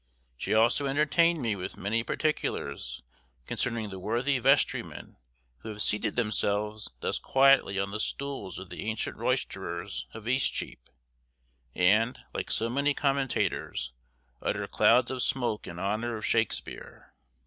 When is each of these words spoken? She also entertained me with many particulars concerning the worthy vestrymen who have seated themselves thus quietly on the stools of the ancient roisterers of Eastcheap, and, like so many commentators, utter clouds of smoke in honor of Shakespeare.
She 0.35 0.55
also 0.55 0.87
entertained 0.87 1.43
me 1.43 1.55
with 1.55 1.77
many 1.77 2.01
particulars 2.03 3.03
concerning 3.45 3.91
the 3.91 3.99
worthy 3.99 4.39
vestrymen 4.39 5.17
who 5.59 5.69
have 5.69 5.81
seated 5.83 6.15
themselves 6.15 6.89
thus 7.01 7.19
quietly 7.19 7.77
on 7.79 7.91
the 7.91 7.99
stools 7.99 8.57
of 8.57 8.71
the 8.71 8.81
ancient 8.89 9.15
roisterers 9.15 10.07
of 10.11 10.27
Eastcheap, 10.27 10.89
and, 11.75 12.17
like 12.33 12.49
so 12.49 12.67
many 12.67 12.95
commentators, 12.95 13.91
utter 14.41 14.65
clouds 14.67 15.11
of 15.11 15.21
smoke 15.21 15.67
in 15.67 15.77
honor 15.77 16.17
of 16.17 16.25
Shakespeare. 16.25 17.13